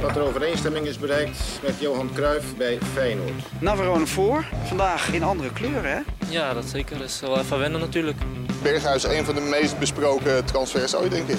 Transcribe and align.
dat 0.00 0.16
er 0.16 0.22
overeenstemming 0.22 0.86
is 0.86 0.98
bereikt 0.98 1.60
met 1.62 1.80
Johan 1.80 2.12
Cruijff 2.12 2.56
bij 2.56 2.78
Feyenoord. 2.92 3.60
Navarone 3.60 4.06
voor. 4.06 4.44
Vandaag 4.64 5.12
in 5.12 5.22
andere 5.22 5.52
kleuren, 5.52 5.90
hè? 5.90 6.00
Ja, 6.30 6.54
dat 6.54 6.64
zeker. 6.64 6.98
Dat 6.98 7.08
is 7.08 7.20
wel 7.20 7.38
even 7.38 7.58
wennen 7.58 7.80
natuurlijk. 7.80 8.16
Berghuis, 8.62 9.04
een 9.04 9.24
van 9.24 9.34
de 9.34 9.40
meest 9.40 9.78
besproken 9.78 10.44
transfers 10.44 10.96
ooit, 10.96 11.10
denk 11.10 11.28
ik. 11.28 11.38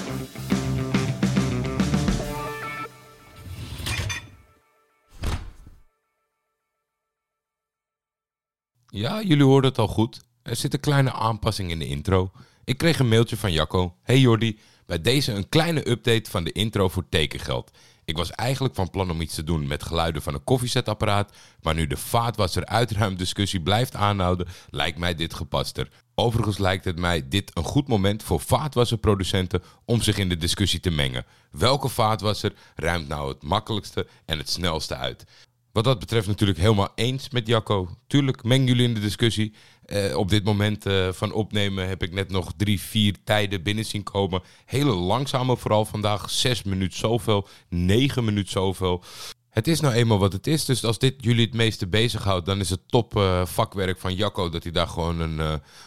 Ja, 8.86 9.22
jullie 9.22 9.44
hoorden 9.44 9.70
het 9.70 9.78
al 9.78 9.88
goed. 9.88 10.20
Er 10.42 10.56
zit 10.56 10.74
een 10.74 10.80
kleine 10.80 11.12
aanpassing 11.12 11.70
in 11.70 11.78
de 11.78 11.86
intro. 11.86 12.30
Ik 12.64 12.78
kreeg 12.78 12.98
een 12.98 13.08
mailtje 13.08 13.36
van 13.36 13.52
Jacco. 13.52 13.94
Hey 14.02 14.18
Jordi, 14.18 14.58
bij 14.86 15.00
deze 15.00 15.32
een 15.32 15.48
kleine 15.48 15.88
update 15.88 16.30
van 16.30 16.44
de 16.44 16.52
intro 16.52 16.88
voor 16.88 17.08
tekengeld. 17.08 17.70
Ik 18.10 18.16
was 18.16 18.30
eigenlijk 18.30 18.74
van 18.74 18.90
plan 18.90 19.10
om 19.10 19.20
iets 19.20 19.34
te 19.34 19.44
doen 19.44 19.66
met 19.66 19.82
geluiden 19.82 20.22
van 20.22 20.34
een 20.34 20.44
koffiezetapparaat, 20.44 21.36
maar 21.62 21.74
nu 21.74 21.86
de 21.86 21.96
vaatwasser 21.96 22.66
uitruimdiscussie 22.66 23.60
blijft 23.60 23.94
aanhouden, 23.94 24.46
lijkt 24.70 24.98
mij 24.98 25.14
dit 25.14 25.34
gepaster. 25.34 25.88
Overigens 26.14 26.58
lijkt 26.58 26.84
het 26.84 26.98
mij 26.98 27.28
dit 27.28 27.50
een 27.54 27.64
goed 27.64 27.88
moment 27.88 28.22
voor 28.22 28.40
vaatwasserproducenten 28.40 29.62
om 29.84 30.00
zich 30.00 30.18
in 30.18 30.28
de 30.28 30.36
discussie 30.36 30.80
te 30.80 30.90
mengen. 30.90 31.26
Welke 31.50 31.88
vaatwasser 31.88 32.52
ruimt 32.74 33.08
nou 33.08 33.28
het 33.28 33.42
makkelijkste 33.42 34.06
en 34.24 34.38
het 34.38 34.50
snelste 34.50 34.96
uit? 34.96 35.24
Wat 35.72 35.84
dat 35.84 35.98
betreft 35.98 36.26
natuurlijk 36.26 36.58
helemaal 36.58 36.92
eens 36.94 37.30
met 37.30 37.46
Jacco. 37.46 37.88
Tuurlijk, 38.06 38.44
meng 38.44 38.68
jullie 38.68 38.88
in 38.88 38.94
de 38.94 39.00
discussie. 39.00 39.54
Eh, 39.90 40.16
op 40.16 40.28
dit 40.28 40.44
moment 40.44 40.86
eh, 40.86 41.08
van 41.12 41.32
opnemen 41.32 41.88
heb 41.88 42.02
ik 42.02 42.12
net 42.12 42.30
nog 42.30 42.52
drie, 42.56 42.80
vier 42.80 43.14
tijden 43.24 43.62
binnen 43.62 43.84
zien 43.84 44.02
komen. 44.02 44.42
Hele 44.64 44.92
langzame 44.92 45.56
vooral 45.56 45.84
vandaag. 45.84 46.30
Zes 46.30 46.62
minuten 46.62 46.98
zoveel, 46.98 47.48
negen 47.68 48.24
minuten 48.24 48.50
zoveel. 48.50 49.02
Het 49.48 49.68
is 49.68 49.80
nou 49.80 49.94
eenmaal 49.94 50.18
wat 50.18 50.32
het 50.32 50.46
is. 50.46 50.64
Dus 50.64 50.84
als 50.84 50.98
dit 50.98 51.14
jullie 51.18 51.44
het 51.44 51.54
meeste 51.54 51.86
bezighoudt, 51.86 52.46
dan 52.46 52.60
is 52.60 52.70
het 52.70 52.80
top 52.88 53.16
eh, 53.16 53.46
vakwerk 53.46 53.98
van 53.98 54.14
Jacco 54.14 54.48
dat 54.48 54.62
hij 54.62 54.72
daar 54.72 54.88
gewoon 54.88 55.20
een, 55.20 55.38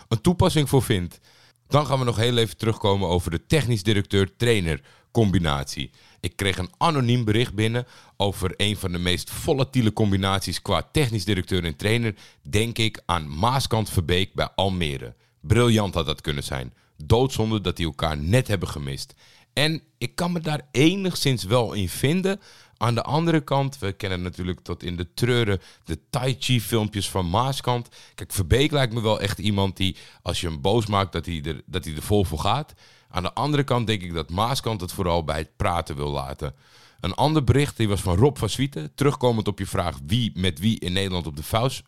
een 0.07 0.21
toepassing 0.21 0.69
voor 0.69 0.83
vindt. 0.83 1.19
Dan 1.67 1.85
gaan 1.85 1.99
we 1.99 2.05
nog 2.05 2.17
heel 2.17 2.37
even 2.37 2.57
terugkomen 2.57 3.07
over 3.07 3.31
de 3.31 3.45
technisch 3.45 3.83
directeur-trainer 3.83 4.81
combinatie. 5.11 5.91
Ik 6.23 6.35
kreeg 6.35 6.57
een 6.57 6.71
anoniem 6.77 7.23
bericht 7.23 7.53
binnen 7.53 7.87
over 8.17 8.53
een 8.57 8.77
van 8.77 8.91
de 8.91 8.97
meest 8.97 9.29
volatiele 9.29 9.93
combinaties 9.93 10.61
qua 10.61 10.89
technisch 10.91 11.25
directeur 11.25 11.63
en 11.63 11.75
trainer. 11.75 12.15
Denk 12.41 12.77
ik 12.77 13.01
aan 13.05 13.37
Maaskant 13.37 13.89
Verbeek 13.89 14.33
bij 14.33 14.49
Almere. 14.55 15.15
Briljant 15.41 15.93
had 15.93 16.05
dat 16.05 16.21
kunnen 16.21 16.43
zijn. 16.43 16.73
Doodzonde 16.97 17.61
dat 17.61 17.77
die 17.77 17.85
elkaar 17.85 18.17
net 18.17 18.47
hebben 18.47 18.67
gemist. 18.67 19.13
En 19.53 19.83
ik 19.97 20.15
kan 20.15 20.31
me 20.31 20.39
daar 20.39 20.67
enigszins 20.71 21.43
wel 21.43 21.73
in 21.73 21.89
vinden. 21.89 22.39
Aan 22.77 22.95
de 22.95 23.03
andere 23.03 23.41
kant, 23.41 23.79
we 23.79 23.91
kennen 23.91 24.21
natuurlijk 24.21 24.59
tot 24.59 24.83
in 24.83 24.95
de 24.95 25.13
treuren 25.13 25.61
de 25.85 25.99
Tai 26.09 26.35
Chi 26.39 26.61
filmpjes 26.61 27.09
van 27.09 27.29
Maaskant. 27.29 27.89
Kijk, 28.15 28.31
Verbeek 28.31 28.71
lijkt 28.71 28.93
me 28.93 29.01
wel 29.01 29.19
echt 29.19 29.39
iemand 29.39 29.77
die, 29.77 29.95
als 30.21 30.41
je 30.41 30.47
hem 30.47 30.61
boos 30.61 30.85
maakt, 30.85 31.11
dat 31.11 31.25
hij 31.25 31.41
er, 31.43 31.61
dat 31.65 31.85
hij 31.85 31.95
er 31.95 32.01
vol 32.01 32.23
voor 32.23 32.39
gaat. 32.39 32.73
Aan 33.09 33.23
de 33.23 33.33
andere 33.33 33.63
kant 33.63 33.87
denk 33.87 34.01
ik 34.01 34.13
dat 34.13 34.29
Maaskant 34.29 34.81
het 34.81 34.91
vooral 34.91 35.23
bij 35.23 35.37
het 35.37 35.55
praten 35.55 35.95
wil 35.95 36.11
laten. 36.11 36.55
Een 36.99 37.13
ander 37.13 37.43
bericht, 37.43 37.77
die 37.77 37.87
was 37.87 38.01
van 38.01 38.17
Rob 38.17 38.37
van 38.37 38.49
Swieten. 38.49 38.91
Terugkomend 38.95 39.47
op 39.47 39.59
je 39.59 39.67
vraag 39.67 39.97
wie 40.05 40.31
met 40.35 40.59
wie 40.59 40.79
in 40.79 40.93
Nederland 40.93 41.27
op 41.27 41.35
de 41.35 41.43
vuist, 41.43 41.83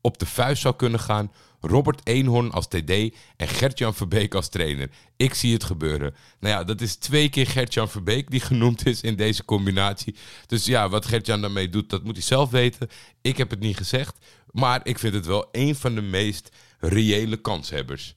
op 0.00 0.18
de 0.18 0.26
vuist 0.26 0.62
zou 0.62 0.76
kunnen 0.76 1.00
gaan. 1.00 1.32
Robert 1.60 2.00
Eenhoorn 2.04 2.50
als 2.50 2.66
TD 2.66 2.90
en 3.36 3.48
Gertjan 3.48 3.94
Verbeek 3.94 4.34
als 4.34 4.48
trainer. 4.48 4.90
Ik 5.16 5.34
zie 5.34 5.52
het 5.52 5.64
gebeuren. 5.64 6.14
Nou 6.40 6.54
ja, 6.54 6.64
dat 6.64 6.80
is 6.80 6.96
twee 6.96 7.28
keer 7.28 7.46
Gertjan 7.46 7.88
Verbeek 7.88 8.30
die 8.30 8.40
genoemd 8.50 8.86
is 8.86 9.00
in 9.00 9.16
deze 9.16 9.44
combinatie. 9.44 10.14
Dus 10.46 10.64
ja, 10.64 10.88
wat 10.88 11.06
Gertjan 11.06 11.40
daarmee 11.40 11.68
doet, 11.68 11.90
dat 11.90 12.04
moet 12.04 12.16
hij 12.16 12.24
zelf 12.24 12.50
weten. 12.50 12.88
Ik 13.20 13.36
heb 13.36 13.50
het 13.50 13.60
niet 13.60 13.76
gezegd. 13.76 14.18
Maar 14.50 14.80
ik 14.82 14.98
vind 14.98 15.14
het 15.14 15.26
wel 15.26 15.48
een 15.52 15.74
van 15.74 15.94
de 15.94 16.00
meest 16.00 16.50
reële 16.78 17.36
kanshebbers. 17.36 18.14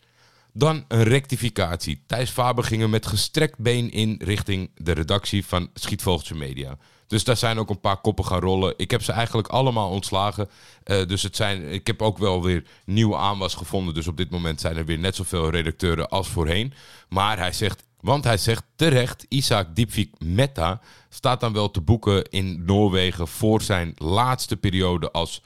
Dan 0.53 0.85
een 0.87 1.03
rectificatie. 1.03 2.03
Thijs 2.07 2.29
Faber 2.29 2.63
ging 2.63 2.81
er 2.81 2.89
met 2.89 3.07
gestrekt 3.07 3.59
been 3.59 3.91
in 3.91 4.15
richting 4.23 4.71
de 4.75 4.91
redactie 4.91 5.45
van 5.45 5.69
Schietvogeltje 5.73 6.35
Media. 6.35 6.77
Dus 7.11 7.23
daar 7.23 7.37
zijn 7.37 7.59
ook 7.59 7.69
een 7.69 7.79
paar 7.79 8.01
koppen 8.01 8.25
gaan 8.25 8.39
rollen. 8.39 8.73
Ik 8.77 8.91
heb 8.91 9.03
ze 9.03 9.11
eigenlijk 9.11 9.47
allemaal 9.47 9.89
ontslagen. 9.89 10.49
Eh, 10.83 11.07
dus 11.07 11.23
het 11.23 11.35
zijn, 11.35 11.71
ik 11.71 11.87
heb 11.87 12.01
ook 12.01 12.17
wel 12.17 12.43
weer 12.43 12.63
nieuwe 12.85 13.15
aanwas 13.15 13.53
gevonden. 13.53 13.93
Dus 13.93 14.07
op 14.07 14.17
dit 14.17 14.29
moment 14.29 14.61
zijn 14.61 14.77
er 14.77 14.85
weer 14.85 14.99
net 14.99 15.15
zoveel 15.15 15.49
redacteuren 15.49 16.09
als 16.09 16.27
voorheen. 16.27 16.73
Maar 17.09 17.37
hij 17.37 17.53
zegt, 17.53 17.83
want 17.99 18.23
hij 18.23 18.37
zegt 18.37 18.63
terecht, 18.75 19.25
Isaac 19.29 19.75
Diepvik 19.75 20.13
Metta 20.19 20.81
staat 21.09 21.39
dan 21.39 21.53
wel 21.53 21.71
te 21.71 21.81
boeken 21.81 22.29
in 22.29 22.65
Noorwegen 22.65 23.27
voor 23.27 23.61
zijn 23.61 23.93
laatste 23.95 24.57
periode 24.57 25.11
als 25.11 25.41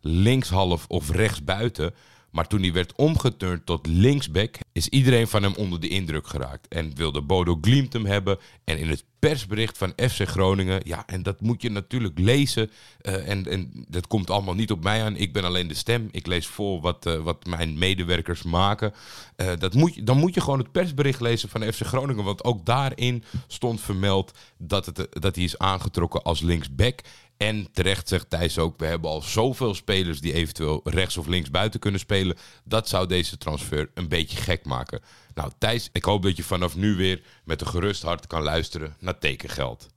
linkshalf 0.00 0.84
of 0.88 1.10
rechtsbuiten. 1.10 1.94
Maar 2.30 2.46
toen 2.46 2.62
hij 2.62 2.72
werd 2.72 2.96
omgeturnd 2.96 3.66
tot 3.66 3.86
linksback, 3.86 4.58
is 4.72 4.88
iedereen 4.88 5.28
van 5.28 5.42
hem 5.42 5.54
onder 5.54 5.80
de 5.80 5.88
indruk 5.88 6.26
geraakt. 6.26 6.68
En 6.68 6.94
wilde 6.94 7.22
Bodo 7.22 7.58
Glimt 7.60 7.92
hem 7.92 8.06
hebben. 8.06 8.38
En 8.64 8.78
in 8.78 8.88
het 8.88 9.04
persbericht 9.30 9.78
van 9.78 9.92
FC 9.96 10.28
Groningen, 10.28 10.80
ja, 10.84 11.02
en 11.06 11.22
dat 11.22 11.40
moet 11.40 11.62
je 11.62 11.70
natuurlijk 11.70 12.18
lezen. 12.18 12.70
eh, 13.00 13.28
en, 13.28 13.46
en 13.50 13.84
dat 13.88 14.06
komt 14.06 14.30
allemaal 14.30 14.54
niet 14.54 14.70
op 14.70 14.82
mij 14.82 15.02
aan. 15.04 15.16
Ik 15.16 15.32
ben 15.32 15.44
alleen 15.44 15.68
de 15.68 15.74
stem. 15.74 16.08
Ik 16.10 16.26
lees 16.26 16.46
voor 16.46 16.80
wat, 16.80 17.06
eh, 17.06 17.16
wat 17.22 17.46
mijn 17.46 17.78
medewerkers 17.78 18.42
maken. 18.42 18.92
Eh, 19.36 19.52
dat 19.58 19.74
moet, 19.74 19.94
je- 19.94 20.02
dan 20.02 20.18
moet 20.18 20.34
je 20.34 20.40
gewoon 20.40 20.58
het 20.58 20.72
persbericht 20.72 21.20
lezen 21.20 21.48
van 21.48 21.62
FC 21.72 21.80
Groningen. 21.86 22.24
Want 22.24 22.44
ook 22.44 22.66
daarin 22.66 23.24
stond 23.46 23.80
vermeld 23.80 24.32
dat, 24.58 24.86
het, 24.86 25.06
dat 25.10 25.34
hij 25.34 25.44
is 25.44 25.58
aangetrokken 25.58 26.22
als 26.22 26.40
linksback. 26.40 27.00
En 27.36 27.68
terecht 27.72 28.08
zegt 28.08 28.30
Thijs 28.30 28.58
ook, 28.58 28.78
we 28.78 28.86
hebben 28.86 29.10
al 29.10 29.22
zoveel 29.22 29.74
spelers 29.74 30.20
die 30.20 30.32
eventueel 30.32 30.80
rechts 30.84 31.16
of 31.16 31.26
links 31.26 31.50
buiten 31.50 31.80
kunnen 31.80 32.00
spelen. 32.00 32.36
Dat 32.64 32.88
zou 32.88 33.06
deze 33.06 33.38
transfer 33.38 33.90
een 33.94 34.08
beetje 34.08 34.36
gek 34.36 34.64
maken. 34.64 35.00
Nou 35.34 35.50
Thijs, 35.58 35.88
ik 35.92 36.04
hoop 36.04 36.22
dat 36.22 36.36
je 36.36 36.42
vanaf 36.42 36.76
nu 36.76 36.94
weer 36.94 37.22
met 37.44 37.60
een 37.60 37.66
gerust 37.66 38.02
hart 38.02 38.26
kan 38.26 38.42
luisteren 38.42 38.96
naar 38.98 39.18
tekengeld. 39.18 39.88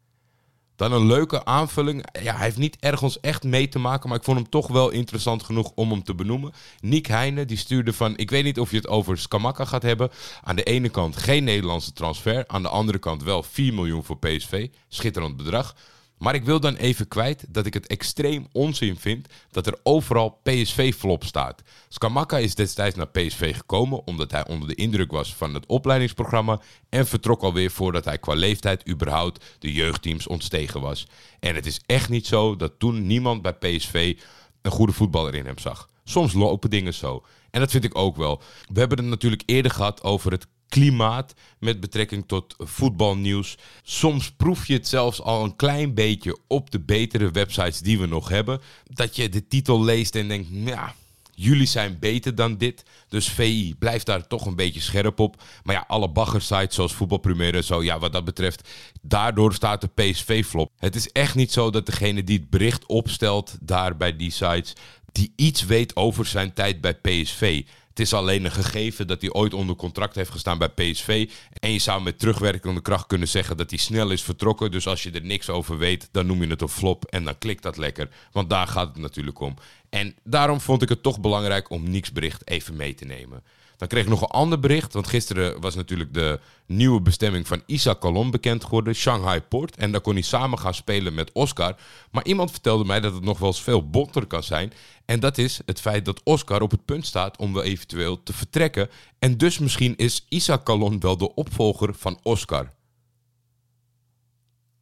Dan 0.79 0.91
een 0.91 1.07
leuke 1.07 1.45
aanvulling. 1.45 2.05
Ja, 2.21 2.35
hij 2.35 2.43
heeft 2.43 2.57
niet 2.57 2.77
ergens 2.79 3.19
echt 3.19 3.43
mee 3.43 3.67
te 3.67 3.79
maken, 3.79 4.09
maar 4.09 4.17
ik 4.17 4.23
vond 4.23 4.37
hem 4.37 4.49
toch 4.49 4.67
wel 4.67 4.89
interessant 4.89 5.43
genoeg 5.43 5.71
om 5.75 5.91
hem 5.91 6.03
te 6.03 6.15
benoemen. 6.15 6.53
Niek 6.79 7.07
Heijnen, 7.07 7.47
die 7.47 7.57
stuurde 7.57 7.93
van, 7.93 8.17
ik 8.17 8.29
weet 8.29 8.43
niet 8.43 8.59
of 8.59 8.71
je 8.71 8.77
het 8.77 8.87
over 8.87 9.17
Skamaka 9.17 9.65
gaat 9.65 9.81
hebben. 9.81 10.09
Aan 10.43 10.55
de 10.55 10.63
ene 10.63 10.89
kant 10.89 11.17
geen 11.17 11.43
Nederlandse 11.43 11.93
transfer, 11.93 12.47
aan 12.47 12.61
de 12.61 12.69
andere 12.69 12.97
kant 12.97 13.23
wel 13.23 13.43
4 13.43 13.73
miljoen 13.73 14.03
voor 14.03 14.17
PSV. 14.17 14.67
Schitterend 14.87 15.37
bedrag. 15.37 15.75
Maar 16.19 16.35
ik 16.35 16.43
wil 16.43 16.59
dan 16.59 16.75
even 16.75 17.07
kwijt 17.07 17.45
dat 17.49 17.65
ik 17.65 17.73
het 17.73 17.87
extreem 17.87 18.47
onzin 18.51 18.97
vind 18.97 19.27
dat 19.51 19.67
er 19.67 19.79
overal 19.83 20.39
PSV-flop 20.43 21.23
staat. 21.23 21.61
Skamaka 21.87 22.37
is 22.37 22.55
destijds 22.55 22.95
naar 22.95 23.07
PSV 23.07 23.55
gekomen 23.55 24.07
omdat 24.07 24.31
hij 24.31 24.47
onder 24.47 24.67
de 24.67 24.75
indruk 24.75 25.11
was 25.11 25.35
van 25.35 25.53
het 25.53 25.65
opleidingsprogramma 25.65 26.61
en 26.89 27.07
vertrok 27.07 27.41
alweer 27.41 27.71
voordat 27.71 28.05
hij 28.05 28.17
qua 28.17 28.33
leeftijd 28.33 28.89
überhaupt 28.89 29.45
de 29.59 29.73
jeugdteams 29.73 30.27
ontstegen 30.27 30.81
was. 30.81 31.07
En 31.39 31.55
het 31.55 31.65
is 31.65 31.81
echt 31.85 32.09
niet 32.09 32.27
zo 32.27 32.55
dat 32.55 32.73
toen 32.77 33.07
niemand 33.07 33.41
bij 33.41 33.53
PSV 33.53 34.17
een 34.61 34.71
goede 34.71 34.93
voetballer 34.93 35.35
in 35.35 35.45
hem 35.45 35.57
zag. 35.57 35.89
Soms 36.03 36.33
lopen 36.33 36.69
dingen 36.69 36.93
zo. 36.93 37.23
En 37.51 37.59
dat 37.59 37.71
vind 37.71 37.83
ik 37.83 37.97
ook 37.97 38.15
wel. 38.15 38.41
We 38.73 38.79
hebben 38.79 38.97
het 38.97 39.07
natuurlijk 39.07 39.43
eerder 39.45 39.71
gehad 39.71 40.03
over 40.03 40.31
het 40.31 40.47
klimaat 40.69 41.33
met 41.59 41.79
betrekking 41.79 42.23
tot 42.27 42.55
voetbalnieuws. 42.57 43.57
Soms 43.83 44.31
proef 44.31 44.67
je 44.67 44.73
het 44.73 44.87
zelfs 44.87 45.21
al 45.21 45.43
een 45.43 45.55
klein 45.55 45.93
beetje 45.93 46.37
op 46.47 46.71
de 46.71 46.79
betere 46.79 47.31
websites 47.31 47.79
die 47.79 47.99
we 47.99 48.05
nog 48.05 48.29
hebben. 48.29 48.61
Dat 48.83 49.15
je 49.15 49.29
de 49.29 49.47
titel 49.47 49.83
leest 49.83 50.15
en 50.15 50.27
denkt, 50.27 50.47
ja, 50.51 50.93
jullie 51.39 51.67
zijn 51.67 51.97
beter 51.99 52.35
dan 52.35 52.57
dit. 52.57 52.83
Dus 53.07 53.29
VI 53.29 53.75
blijft 53.79 54.05
daar 54.05 54.27
toch 54.27 54.45
een 54.45 54.55
beetje 54.55 54.79
scherp 54.79 55.19
op. 55.19 55.43
Maar 55.63 55.75
ja, 55.75 55.85
alle 55.87 56.09
baggersites 56.09 56.75
zoals 56.75 56.93
Voetbalpremier 56.93 57.55
en 57.55 57.63
zo, 57.63 57.83
ja, 57.83 57.99
wat 57.99 58.11
dat 58.11 58.25
betreft, 58.25 58.69
daardoor 59.01 59.53
staat 59.53 59.81
de 59.81 59.87
PSV-flop. 59.87 60.71
Het 60.77 60.95
is 60.95 61.11
echt 61.11 61.35
niet 61.35 61.51
zo 61.51 61.69
dat 61.69 61.85
degene 61.85 62.23
die 62.23 62.39
het 62.39 62.49
bericht 62.49 62.85
opstelt 62.85 63.57
daar 63.61 63.97
bij 63.97 64.15
die 64.15 64.31
sites, 64.31 64.73
die 65.11 65.33
iets 65.35 65.65
weet 65.65 65.95
over 65.95 66.25
zijn 66.25 66.53
tijd 66.53 66.81
bij 66.81 66.93
PSV. 66.93 67.63
Het 67.89 67.99
is 67.99 68.13
alleen 68.13 68.45
een 68.45 68.51
gegeven 68.51 69.07
dat 69.07 69.21
hij 69.21 69.31
ooit 69.31 69.53
onder 69.53 69.75
contract 69.75 70.15
heeft 70.15 70.29
gestaan 70.29 70.57
bij 70.57 70.69
PSV. 70.69 71.29
En 71.53 71.71
je 71.71 71.79
zou 71.79 72.01
met 72.01 72.19
terugwerkende 72.19 72.81
kracht 72.81 73.07
kunnen 73.07 73.27
zeggen 73.27 73.57
dat 73.57 73.69
hij 73.69 73.79
snel 73.79 74.11
is 74.11 74.23
vertrokken. 74.23 74.71
Dus 74.71 74.87
als 74.87 75.03
je 75.03 75.11
er 75.11 75.25
niks 75.25 75.49
over 75.49 75.77
weet, 75.77 76.09
dan 76.11 76.25
noem 76.25 76.41
je 76.41 76.47
het 76.47 76.61
een 76.61 76.69
flop 76.69 77.05
en 77.05 77.23
dan 77.23 77.37
klikt 77.37 77.63
dat 77.63 77.77
lekker. 77.77 78.09
Want 78.31 78.49
daar 78.49 78.67
gaat 78.67 78.87
het 78.87 78.97
natuurlijk 78.97 79.39
om. 79.39 79.55
En 79.89 80.15
daarom 80.23 80.61
vond 80.61 80.81
ik 80.81 80.89
het 80.89 81.03
toch 81.03 81.19
belangrijk 81.19 81.69
om 81.69 81.89
Niks 81.89 82.11
bericht 82.11 82.47
even 82.47 82.75
mee 82.75 82.93
te 82.93 83.05
nemen. 83.05 83.43
Dan 83.79 83.87
kreeg 83.87 84.03
ik 84.03 84.09
nog 84.09 84.21
een 84.21 84.27
ander 84.27 84.59
bericht, 84.59 84.93
want 84.93 85.07
gisteren 85.07 85.61
was 85.61 85.75
natuurlijk 85.75 86.13
de 86.13 86.39
nieuwe 86.65 87.01
bestemming 87.01 87.47
van 87.47 87.63
Isa 87.65 87.93
Kalon 87.93 88.31
bekend 88.31 88.63
geworden, 88.63 88.95
Shanghai 88.95 89.41
Port. 89.41 89.75
En 89.75 89.91
daar 89.91 90.01
kon 90.01 90.13
hij 90.13 90.21
samen 90.21 90.59
gaan 90.59 90.73
spelen 90.73 91.13
met 91.13 91.31
Oscar. 91.31 91.75
Maar 92.11 92.25
iemand 92.25 92.51
vertelde 92.51 92.85
mij 92.85 92.99
dat 92.99 93.13
het 93.13 93.23
nog 93.23 93.39
wel 93.39 93.47
eens 93.47 93.61
veel 93.61 93.89
botter 93.89 94.25
kan 94.25 94.43
zijn. 94.43 94.73
En 95.05 95.19
dat 95.19 95.37
is 95.37 95.59
het 95.65 95.81
feit 95.81 96.05
dat 96.05 96.23
Oscar 96.23 96.61
op 96.61 96.71
het 96.71 96.85
punt 96.85 97.05
staat 97.05 97.37
om 97.37 97.53
wel 97.53 97.63
eventueel 97.63 98.23
te 98.23 98.33
vertrekken. 98.33 98.89
En 99.19 99.37
dus 99.37 99.59
misschien 99.59 99.95
is 99.95 100.25
Isa 100.29 100.57
Kalon 100.57 100.99
wel 100.99 101.17
de 101.17 101.35
opvolger 101.35 101.93
van 101.93 102.19
Oscar. 102.23 102.73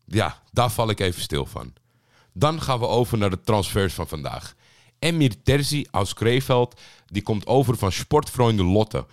Ja, 0.05 0.41
daar 0.51 0.71
val 0.71 0.89
ik 0.89 0.99
even 0.99 1.21
stil 1.21 1.45
van. 1.45 1.73
Dan 2.33 2.61
gaan 2.61 2.79
we 2.79 2.87
over 2.87 3.17
naar 3.17 3.29
de 3.29 3.41
transfers 3.41 3.93
van 3.93 4.07
vandaag. 4.07 4.55
Emir 4.99 5.43
Terzi 5.43 5.85
aus 5.91 6.13
Krefeld, 6.13 6.79
die 7.05 7.21
komt 7.21 7.47
over 7.47 7.77
van 7.77 7.91
Sportvrienden 7.91 8.65
Lotte. 8.65 9.05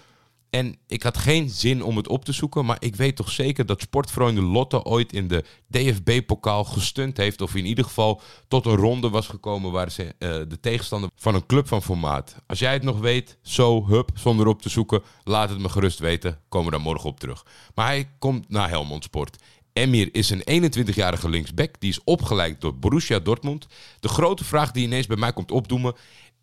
En 0.54 0.76
ik 0.86 1.02
had 1.02 1.18
geen 1.18 1.50
zin 1.50 1.82
om 1.82 1.96
het 1.96 2.08
op 2.08 2.24
te 2.24 2.32
zoeken, 2.32 2.64
maar 2.64 2.76
ik 2.80 2.96
weet 2.96 3.16
toch 3.16 3.30
zeker 3.30 3.66
dat 3.66 3.80
Sportvrienden 3.80 4.44
Lotte 4.44 4.84
ooit 4.84 5.12
in 5.12 5.28
de 5.28 5.44
DFB-pokaal 5.70 6.64
gestund 6.64 7.16
heeft. 7.16 7.40
Of 7.40 7.54
in 7.54 7.66
ieder 7.66 7.84
geval 7.84 8.20
tot 8.48 8.66
een 8.66 8.76
ronde 8.76 9.10
was 9.10 9.26
gekomen 9.26 9.72
waar 9.72 9.90
ze 9.90 10.02
uh, 10.02 10.08
de 10.18 10.60
tegenstander 10.60 11.10
van 11.16 11.34
een 11.34 11.46
club 11.46 11.68
van 11.68 11.82
formaat. 11.82 12.36
Als 12.46 12.58
jij 12.58 12.72
het 12.72 12.82
nog 12.82 12.98
weet, 12.98 13.38
zo, 13.42 13.86
hup, 13.86 14.10
zonder 14.14 14.46
op 14.46 14.62
te 14.62 14.68
zoeken, 14.68 15.02
laat 15.24 15.48
het 15.48 15.58
me 15.58 15.68
gerust 15.68 15.98
weten. 15.98 16.38
Komen 16.48 16.70
we 16.70 16.76
daar 16.76 16.86
morgen 16.86 17.08
op 17.08 17.20
terug. 17.20 17.44
Maar 17.74 17.86
hij 17.86 18.08
komt 18.18 18.48
naar 18.48 18.68
Helmond 18.68 19.04
Sport. 19.04 19.42
Emir 19.74 20.08
is 20.12 20.30
een 20.30 20.72
21-jarige 20.72 21.28
linksback. 21.28 21.74
Die 21.78 21.90
is 21.90 22.04
opgeleid 22.04 22.60
door 22.60 22.74
Borussia 22.74 23.18
Dortmund. 23.18 23.66
De 24.00 24.08
grote 24.08 24.44
vraag 24.44 24.70
die 24.70 24.84
ineens 24.84 25.06
bij 25.06 25.16
mij 25.16 25.32
komt 25.32 25.50
opdoemen. 25.50 25.94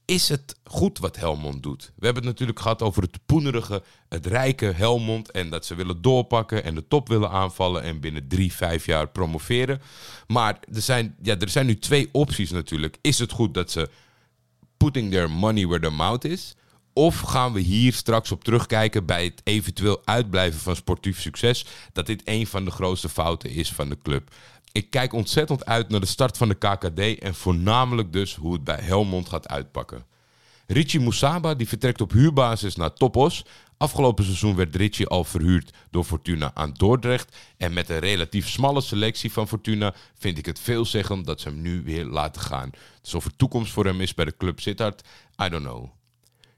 Is 0.06 0.30
het 0.30 0.56
goed 0.64 1.00
wat 1.00 1.16
Helmond 1.16 1.64
doet? 1.64 1.92
We 1.96 2.06
hebben 2.06 2.24
het 2.24 2.32
natuurlijk 2.32 2.60
gehad 2.60 2.82
over 2.82 3.02
het 3.02 3.20
poenerige, 3.26 3.84
het 4.10 4.26
rijke 4.26 4.66
Helmond. 4.66 5.32
En 5.32 5.50
dat 5.50 5.66
ze 5.66 5.76
willen 5.76 6.02
doorpakken 6.02 6.64
en 6.64 6.76
de 6.76 6.88
top 6.88 7.08
willen 7.08 7.30
aanvallen. 7.30 7.84
En 7.84 8.00
binnen 8.00 8.28
drie, 8.28 8.54
vijf 8.54 8.86
jaar 8.86 9.08
promoveren. 9.10 9.82
Maar 10.28 10.60
er 10.74 10.82
zijn, 10.82 11.16
ja, 11.22 11.38
er 11.38 11.50
zijn 11.50 11.66
nu 11.66 11.80
twee 11.80 12.10
opties 12.12 12.52
natuurlijk. 12.52 12.98
Is 13.02 13.20
het 13.20 13.32
goed 13.32 13.54
dat 13.54 13.72
ze 13.72 13.90
putting 14.78 15.12
their 15.12 15.32
money 15.32 15.66
where 15.66 15.82
their 15.82 15.94
mouth 15.94 16.26
is? 16.26 16.56
Of 16.94 17.20
gaan 17.20 17.54
we 17.54 17.60
hier 17.60 17.94
straks 17.94 18.32
op 18.32 18.44
terugkijken 18.44 19.06
bij 19.06 19.24
het 19.24 19.42
eventueel 19.44 20.02
uitblijven 20.06 20.60
van 20.60 20.76
sportief 20.76 21.22
succes, 21.22 21.66
dat 21.94 22.06
dit 22.06 22.22
een 22.26 22.48
van 22.48 22.66
de 22.66 22.72
grootste 22.72 23.10
fouten 23.10 23.50
is 23.50 23.72
van 23.72 23.90
de 23.90 23.98
club. 24.04 24.32
Ik 24.72 24.90
kijk 24.90 25.14
ontzettend 25.14 25.66
uit 25.66 25.90
naar 25.90 26.00
de 26.00 26.06
start 26.06 26.38
van 26.38 26.48
de 26.48 26.56
KKD 26.56 27.20
en 27.20 27.36
voornamelijk 27.36 28.14
dus 28.14 28.36
hoe 28.36 28.54
het 28.54 28.64
bij 28.64 28.80
Helmond 28.82 29.30
gaat 29.30 29.48
uitpakken. 29.48 30.06
Richie 30.68 31.00
Moussaba 31.00 31.56
die 31.56 31.68
vertrekt 31.68 32.02
op 32.02 32.12
huurbasis 32.12 32.76
naar 32.76 32.94
Topos. 32.94 33.46
Afgelopen 33.78 34.24
seizoen 34.24 34.56
werd 34.56 34.76
Richie 34.76 35.08
al 35.08 35.24
verhuurd 35.24 35.74
door 35.90 36.04
Fortuna 36.04 36.52
aan 36.54 36.74
Dordrecht. 36.74 37.38
En 37.58 37.74
met 37.74 37.90
een 37.90 38.00
relatief 38.00 38.50
smalle 38.50 38.82
selectie 38.82 39.32
van 39.32 39.48
Fortuna 39.48 39.94
vind 40.14 40.38
ik 40.38 40.46
het 40.46 40.60
veelzeggend 40.60 41.26
dat 41.26 41.42
ze 41.42 41.48
hem 41.48 41.62
nu 41.62 41.84
weer 41.84 42.06
laten 42.06 42.42
gaan. 42.42 42.70
Dus 43.02 43.14
of 43.14 43.26
er 43.26 43.36
toekomst 43.36 43.72
voor 43.72 43.86
hem 43.86 44.02
is 44.02 44.14
bij 44.14 44.26
de 44.26 44.38
club 44.38 44.60
Sittard, 44.60 45.02
I 45.44 45.50
don't 45.50 45.64
know. 45.64 46.01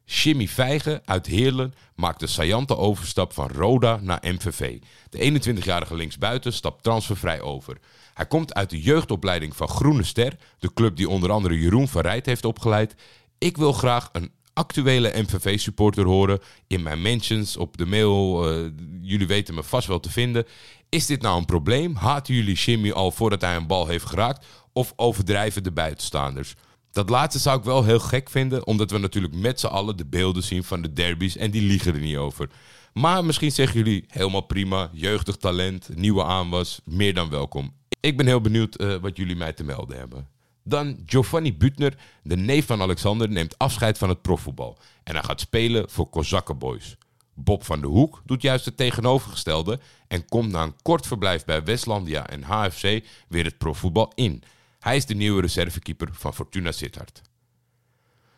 Jimmy 0.06 0.48
Vijgen 0.48 1.02
uit 1.06 1.26
Heerlen 1.26 1.74
maakt 1.96 2.20
de 2.20 2.28
saillante 2.28 2.78
overstap 2.78 3.34
van 3.34 3.48
Roda 3.48 4.00
naar 4.02 4.20
MVV. 4.22 4.80
De 5.10 5.42
21-jarige 5.42 5.96
linksbuiten 5.96 6.54
stapt 6.54 6.84
transfervrij 6.84 7.42
over. 7.42 7.78
Hij 8.14 8.26
komt 8.26 8.54
uit 8.54 8.70
de 8.70 8.82
jeugdopleiding 8.82 9.56
van 9.56 9.68
Groene 9.68 10.04
Ster, 10.04 10.38
de 10.60 10.74
club 10.74 10.96
die 10.96 11.10
onder 11.10 11.32
andere 11.32 11.60
Jeroen 11.60 11.88
van 11.88 12.02
Rijt 12.02 12.26
heeft 12.26 12.46
opgeleid. 12.46 12.96
Ik 13.38 13.58
wil 13.58 13.74
graag 13.74 14.10
een 14.12 14.32
actuele 14.54 15.22
MVV-supporter 15.22 16.06
horen 16.06 16.40
in 16.68 16.84
mijn 16.84 17.02
mentions, 17.02 17.58
op 17.58 17.78
de 17.78 17.86
mail. 17.86 18.50
Uh, 18.52 18.72
jullie 19.02 19.28
weten 19.28 19.54
me 19.54 19.64
vast 19.64 19.88
wel 19.88 20.00
te 20.00 20.12
vinden. 20.12 20.46
Is 20.90 21.06
dit 21.06 21.22
nou 21.22 21.38
een 21.38 21.46
probleem? 21.46 21.96
Haten 21.96 22.34
jullie 22.34 22.56
Jimmy 22.56 22.92
al 22.92 23.12
voordat 23.12 23.42
hij 23.42 23.56
een 23.56 23.68
bal 23.68 23.88
heeft 23.88 24.06
geraakt? 24.06 24.46
Of 24.74 24.94
overdrijven 24.96 25.64
de 25.64 25.72
buitenstaanders? 25.72 26.56
Dat 26.94 27.10
laatste 27.10 27.40
zou 27.40 27.57
ik 27.57 27.63
wel 27.63 27.84
heel 27.84 28.00
gek 28.00 28.30
vinden, 28.30 28.68
omdat 28.68 28.92
we 28.92 28.98
natuurlijk 28.98 29.34
met 29.34 29.60
z'n 29.60 29.68
allen 29.68 29.98
de 29.98 30.06
beelden 30.06 30.44
zien 30.44 30.63
van 30.63 30.81
de 30.81 30.94
derbies 30.94 31.38
en 31.38 31.51
die 31.51 31.62
liegen 31.62 31.94
er 31.94 32.00
niet 32.00 32.18
over. 32.18 32.50
Maar 32.94 33.25
misschien 33.25 33.51
zeggen 33.51 33.78
jullie 33.78 34.06
helemaal 34.07 34.42
prima, 34.42 34.90
jeugdig 34.92 35.36
talent, 35.36 35.90
nieuwe 35.95 36.24
aanwas, 36.24 36.81
meer 36.86 37.13
dan 37.13 37.30
welkom. 37.30 37.74
Ik 38.00 38.18
ben 38.18 38.25
heel 38.25 38.42
benieuwd 38.42 38.81
uh, 38.81 38.95
wat 38.95 39.18
jullie 39.18 39.36
mij 39.36 39.54
te 39.54 39.63
melden 39.63 39.98
hebben. 39.98 40.28
Dan 40.63 40.98
Giovanni 41.06 41.57
Butner, 41.57 41.98
de 42.24 42.38
neef 42.38 42.66
van 42.66 42.81
Alexander, 42.81 43.30
neemt 43.30 43.57
afscheid 43.57 43.98
van 43.98 44.10
het 44.10 44.22
profvoetbal. 44.22 44.78
En 45.04 45.13
hij 45.13 45.24
gaat 45.24 45.39
spelen 45.39 45.89
voor 45.89 46.10
Kozakkenboys. 46.10 46.98
Bob 47.36 47.63
van 47.63 47.81
de 47.81 47.88
Hoek 47.88 48.22
doet 48.25 48.42
juist 48.42 48.66
het 48.66 48.78
tegenovergestelde 48.78 49.80
en 50.07 50.25
komt 50.25 50.51
na 50.51 50.63
een 50.63 50.75
kort 50.81 51.07
verblijf 51.07 51.46
bij 51.46 51.63
Westlandia 51.63 52.28
en 52.28 52.44
HFC 52.44 53.04
weer 53.28 53.46
het 53.46 53.57
profvoetbal 53.57 54.12
in. 54.16 54.44
Hij 54.84 54.96
is 54.96 55.06
de 55.06 55.14
nieuwe 55.14 55.42
reservekeeper 55.42 56.10
van 56.12 56.34
Fortuna 56.34 56.72
Sittard. 56.72 57.22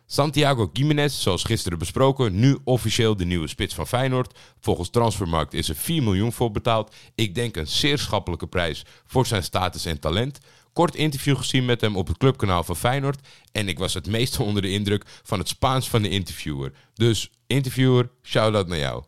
Santiago 0.05 0.69
Gimenez, 0.73 1.21
zoals 1.21 1.43
gisteren 1.43 1.77
besproken, 1.77 2.39
nu 2.39 2.57
officieel 2.63 3.15
de 3.17 3.25
nieuwe 3.25 3.47
spits 3.47 3.73
van 3.73 3.87
Feyenoord. 3.87 4.39
Volgens 4.59 4.89
Transfermarkt 4.89 5.53
is 5.53 5.69
er 5.69 5.75
4 5.75 6.03
miljoen 6.03 6.33
voor 6.33 6.51
betaald. 6.51 6.95
Ik 7.15 7.35
denk 7.35 7.55
een 7.55 7.67
zeer 7.67 7.97
schappelijke 7.97 8.47
prijs 8.47 8.85
voor 9.05 9.25
zijn 9.25 9.43
status 9.43 9.85
en 9.85 9.99
talent. 9.99 10.39
Kort 10.73 10.95
interview 10.95 11.37
gezien 11.37 11.65
met 11.65 11.81
hem 11.81 11.95
op 11.97 12.07
het 12.07 12.17
clubkanaal 12.17 12.63
van 12.63 12.75
Feyenoord. 12.75 13.27
En 13.51 13.67
ik 13.67 13.79
was 13.79 13.93
het 13.93 14.07
meeste 14.07 14.43
onder 14.43 14.61
de 14.61 14.71
indruk 14.71 15.03
van 15.23 15.39
het 15.39 15.47
Spaans 15.47 15.89
van 15.89 16.01
de 16.01 16.09
interviewer. 16.09 16.73
Dus 16.93 17.29
interviewer, 17.47 18.09
shout-out 18.23 18.67
naar 18.67 18.77
jou. 18.77 19.03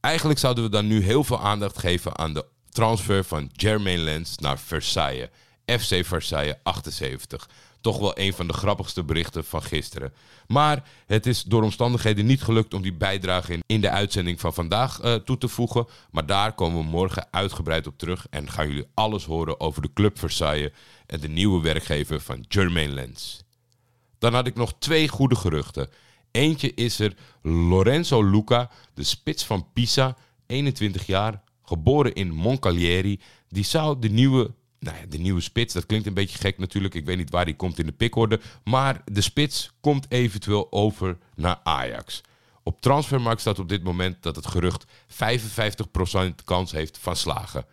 Eigenlijk 0.00 0.38
zouden 0.38 0.64
we 0.64 0.70
dan 0.70 0.86
nu 0.86 1.02
heel 1.02 1.24
veel 1.24 1.40
aandacht 1.40 1.78
geven 1.78 2.18
aan 2.18 2.34
de 2.34 2.46
transfer 2.70 3.24
van 3.24 3.50
Jermaine 3.52 4.02
Lens 4.02 4.38
naar 4.38 4.58
Versailles. 4.58 5.28
FC 5.78 6.04
Versailles 6.04 6.54
78. 6.62 7.48
Toch 7.80 7.98
wel 7.98 8.18
een 8.18 8.32
van 8.32 8.46
de 8.46 8.52
grappigste 8.52 9.04
berichten 9.04 9.44
van 9.44 9.62
gisteren. 9.62 10.12
Maar 10.46 10.88
het 11.06 11.26
is 11.26 11.42
door 11.42 11.62
omstandigheden 11.62 12.26
niet 12.26 12.42
gelukt 12.42 12.74
om 12.74 12.82
die 12.82 12.94
bijdrage 12.94 13.52
in, 13.52 13.62
in 13.66 13.80
de 13.80 13.90
uitzending 13.90 14.40
van 14.40 14.54
vandaag 14.54 15.04
uh, 15.04 15.14
toe 15.14 15.38
te 15.38 15.48
voegen. 15.48 15.86
Maar 16.10 16.26
daar 16.26 16.52
komen 16.52 16.78
we 16.78 16.84
morgen 16.84 17.26
uitgebreid 17.30 17.86
op 17.86 17.98
terug 17.98 18.26
en 18.30 18.50
gaan 18.50 18.68
jullie 18.68 18.86
alles 18.94 19.24
horen 19.24 19.60
over 19.60 19.82
de 19.82 19.92
Club 19.94 20.18
Versailles 20.18 20.70
en 21.06 21.20
de 21.20 21.28
nieuwe 21.28 21.62
werkgever 21.62 22.20
van 22.20 22.44
Jermaine 22.48 22.92
Lens. 22.92 23.42
Dan 24.18 24.34
had 24.34 24.46
ik 24.46 24.54
nog 24.54 24.74
twee 24.78 25.08
goede 25.08 25.36
geruchten. 25.36 25.88
Eentje 26.30 26.74
is 26.74 26.98
er 26.98 27.14
Lorenzo 27.42 28.22
Luca, 28.22 28.70
de 28.94 29.04
spits 29.04 29.44
van 29.44 29.66
Pisa, 29.72 30.16
21 30.46 31.06
jaar, 31.06 31.42
geboren 31.62 32.14
in 32.14 32.32
Moncalieri. 32.32 33.20
Die 33.48 33.64
zou 33.64 33.98
de 33.98 34.08
nieuwe 34.08 34.54
nou 34.82 34.96
ja, 34.96 35.06
de 35.08 35.18
nieuwe 35.18 35.40
spits, 35.40 35.74
dat 35.74 35.86
klinkt 35.86 36.06
een 36.06 36.14
beetje 36.14 36.38
gek 36.38 36.58
natuurlijk. 36.58 36.94
Ik 36.94 37.04
weet 37.04 37.16
niet 37.16 37.30
waar 37.30 37.44
die 37.44 37.56
komt 37.56 37.78
in 37.78 37.86
de 37.86 37.92
pickorde. 37.92 38.40
Maar 38.64 39.02
de 39.04 39.20
spits 39.20 39.70
komt 39.80 40.06
eventueel 40.08 40.72
over 40.72 41.18
naar 41.34 41.60
Ajax. 41.62 42.20
Op 42.62 42.80
transfermarkt 42.80 43.40
staat 43.40 43.58
op 43.58 43.68
dit 43.68 43.82
moment 43.82 44.22
dat 44.22 44.36
het 44.36 44.46
gerucht 44.46 44.86
55% 44.86 45.14
kans 46.44 46.72
heeft 46.72 46.98
van 46.98 47.16
slagen. 47.16 47.66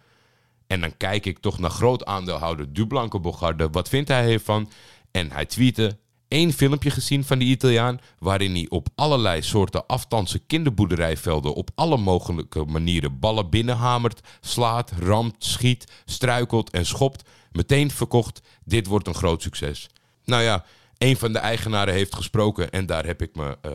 En 0.68 0.82
dan 0.82 0.98
kijk 0.98 1.26
ik 1.26 1.40
toch 1.40 1.60
naar 1.60 1.70
groot 1.70 2.06
aandeelhouder 2.06 2.74
Dublanco 2.74 3.20
Bogarde. 3.20 3.70
Wat 3.70 3.90
vindt 3.90 4.10
hij 4.10 4.28
hiervan? 4.28 4.72
En 5.12 5.32
hij 5.32 5.46
tweette 5.46 5.98
één 6.30 6.54
filmpje 6.54 6.90
gezien 6.90 7.24
van 7.24 7.40
die 7.40 7.48
Italiaan. 7.48 8.00
waarin 8.20 8.54
hij 8.54 8.66
op 8.70 8.88
allerlei 8.96 9.42
soorten 9.42 9.88
afstandse 9.88 10.40
kinderboerderijvelden. 10.40 11.54
op 11.54 11.70
alle 11.76 11.98
mogelijke 11.98 12.66
manieren 12.66 13.20
ballen 13.20 13.50
binnenhamert, 13.50 14.22
slaat, 14.42 14.92
ramt, 15.00 15.36
schiet, 15.38 15.92
struikelt 16.06 16.70
en 16.70 16.86
schopt. 16.86 17.30
Meteen 17.52 17.92
verkocht: 17.92 18.42
dit 18.64 18.88
wordt 18.88 19.08
een 19.08 19.16
groot 19.16 19.42
succes. 19.42 19.90
Nou 20.26 20.44
ja, 20.44 20.66
een 20.98 21.18
van 21.18 21.34
de 21.34 21.40
eigenaren 21.40 21.94
heeft 21.94 22.16
gesproken 22.16 22.70
en 22.72 22.86
daar 22.86 23.06
heb 23.06 23.22
ik, 23.22 23.36
me, 23.36 23.58
uh, 23.66 23.72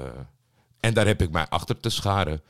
en 0.81 0.95
daar 0.95 1.07
heb 1.07 1.23
ik 1.23 1.31
mij 1.31 1.49
achter 1.49 1.81
te 1.81 1.91
scharen. 1.91 2.43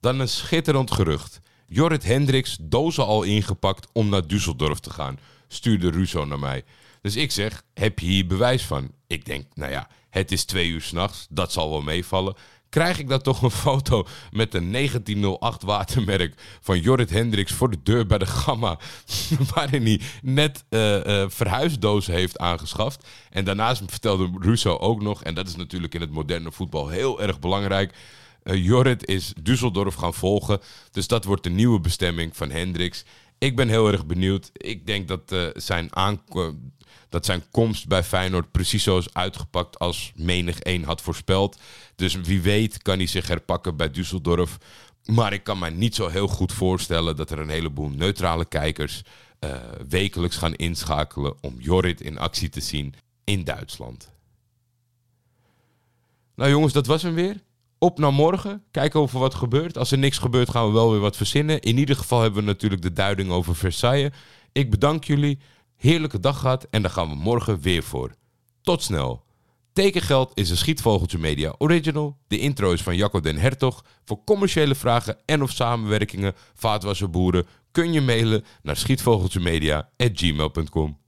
Dan 0.00 0.20
een 0.20 0.28
schitterend 0.28 0.90
gerucht. 0.90 1.40
Jorrit 1.66 2.04
Hendricks 2.04 2.56
dozen 2.60 3.06
al 3.06 3.22
ingepakt 3.22 3.88
om 3.92 4.08
naar 4.08 4.22
Düsseldorf 4.22 4.80
te 4.80 4.90
gaan, 4.90 5.18
stuurde 5.48 5.90
Russo 5.90 6.24
naar 6.24 6.38
mij. 6.38 6.64
Dus 7.02 7.16
ik 7.16 7.30
zeg, 7.30 7.62
heb 7.74 7.98
je 7.98 8.06
hier 8.06 8.26
bewijs 8.26 8.62
van? 8.62 8.90
Ik 9.06 9.24
denk, 9.24 9.46
nou 9.54 9.70
ja, 9.70 9.88
het 10.10 10.32
is 10.32 10.44
twee 10.44 10.68
uur 10.68 10.80
s'nachts, 10.80 11.26
dat 11.30 11.52
zal 11.52 11.70
wel 11.70 11.82
meevallen. 11.82 12.34
Krijg 12.68 12.98
ik 12.98 13.08
dan 13.08 13.20
toch 13.22 13.42
een 13.42 13.50
foto 13.50 14.06
met 14.30 14.54
een 14.54 14.72
1908 14.72 15.62
watermerk 15.62 16.34
van 16.60 16.80
Jorrit 16.80 17.10
Hendricks 17.10 17.52
voor 17.52 17.70
de 17.70 17.82
deur 17.82 18.06
bij 18.06 18.18
de 18.18 18.26
Gamma. 18.26 18.78
waarin 19.54 19.82
hij 19.82 20.00
net 20.22 20.64
uh, 20.70 20.80
verhuisdozen 21.28 22.14
heeft 22.14 22.38
aangeschaft. 22.38 23.06
En 23.30 23.44
daarnaast 23.44 23.82
vertelde 23.86 24.30
Russo 24.40 24.76
ook 24.76 25.02
nog, 25.02 25.22
en 25.22 25.34
dat 25.34 25.48
is 25.48 25.56
natuurlijk 25.56 25.94
in 25.94 26.00
het 26.00 26.10
moderne 26.10 26.52
voetbal 26.52 26.88
heel 26.88 27.22
erg 27.22 27.40
belangrijk. 27.40 27.94
Uh, 28.44 28.64
Jorrit 28.64 29.06
is 29.06 29.32
Düsseldorf 29.42 29.94
gaan 29.94 30.14
volgen. 30.14 30.60
Dus 30.90 31.06
dat 31.06 31.24
wordt 31.24 31.42
de 31.42 31.50
nieuwe 31.50 31.80
bestemming 31.80 32.36
van 32.36 32.50
Hendricks. 32.50 33.04
Ik 33.42 33.56
ben 33.56 33.68
heel 33.68 33.92
erg 33.92 34.06
benieuwd. 34.06 34.50
Ik 34.52 34.86
denk 34.86 35.08
dat, 35.08 35.32
eh, 35.32 35.46
zijn, 35.54 35.90
dat 37.08 37.24
zijn 37.24 37.42
komst 37.50 37.88
bij 37.88 38.02
Feyenoord 38.02 38.50
precies 38.50 38.82
zo 38.82 38.98
is 38.98 39.14
uitgepakt 39.14 39.78
als 39.78 40.12
menig 40.14 40.58
één 40.58 40.84
had 40.84 41.00
voorspeld. 41.00 41.60
Dus 41.96 42.14
wie 42.14 42.40
weet 42.40 42.82
kan 42.82 42.96
hij 42.96 43.06
zich 43.06 43.28
herpakken 43.28 43.76
bij 43.76 43.90
Düsseldorf. 43.90 44.50
Maar 45.04 45.32
ik 45.32 45.44
kan 45.44 45.58
mij 45.58 45.70
niet 45.70 45.94
zo 45.94 46.08
heel 46.08 46.28
goed 46.28 46.52
voorstellen 46.52 47.16
dat 47.16 47.30
er 47.30 47.38
een 47.38 47.48
heleboel 47.48 47.88
neutrale 47.88 48.44
kijkers 48.44 49.02
eh, 49.38 49.56
wekelijks 49.88 50.36
gaan 50.36 50.54
inschakelen 50.54 51.34
om 51.40 51.54
Jorrit 51.58 52.00
in 52.00 52.18
actie 52.18 52.48
te 52.48 52.60
zien 52.60 52.94
in 53.24 53.44
Duitsland. 53.44 54.10
Nou 56.34 56.50
jongens, 56.50 56.72
dat 56.72 56.86
was 56.86 57.02
hem 57.02 57.14
weer. 57.14 57.42
Op 57.82 57.98
naar 57.98 58.12
morgen. 58.12 58.62
Kijken 58.70 59.00
of 59.00 59.12
er 59.12 59.18
wat 59.18 59.34
gebeurt. 59.34 59.78
Als 59.78 59.90
er 59.90 59.98
niks 59.98 60.18
gebeurt, 60.18 60.50
gaan 60.50 60.66
we 60.66 60.72
wel 60.72 60.90
weer 60.90 61.00
wat 61.00 61.16
verzinnen. 61.16 61.60
In 61.60 61.78
ieder 61.78 61.96
geval 61.96 62.20
hebben 62.20 62.40
we 62.40 62.46
natuurlijk 62.46 62.82
de 62.82 62.92
duiding 62.92 63.30
over 63.30 63.56
Versailles. 63.56 64.10
Ik 64.52 64.70
bedank 64.70 65.04
jullie. 65.04 65.38
Heerlijke 65.76 66.20
dag 66.20 66.38
gehad. 66.38 66.66
En 66.70 66.82
daar 66.82 66.90
gaan 66.90 67.08
we 67.08 67.14
morgen 67.14 67.60
weer 67.60 67.82
voor. 67.82 68.14
Tot 68.60 68.82
snel. 68.82 69.24
Tekengeld 69.72 70.30
is 70.34 70.50
een 70.50 70.56
Schietvogeltje 70.56 71.18
Media 71.18 71.54
original. 71.58 72.16
De 72.26 72.38
intro 72.38 72.72
is 72.72 72.82
van 72.82 72.96
Jacco 72.96 73.20
den 73.20 73.38
Hertog. 73.38 73.84
Voor 74.04 74.24
commerciële 74.24 74.74
vragen 74.74 75.16
en 75.24 75.42
of 75.42 75.50
samenwerkingen, 75.50 76.34
vaatwasserboeren, 76.54 77.46
kun 77.70 77.92
je 77.92 78.00
mailen 78.00 78.44
naar 78.62 78.76
schietvogeltjemedia.gmail.com. 78.76 81.01